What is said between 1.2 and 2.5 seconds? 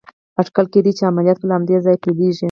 به له همدې ځایه پيلېږي.